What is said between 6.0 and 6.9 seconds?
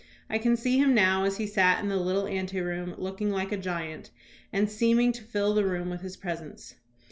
his presence.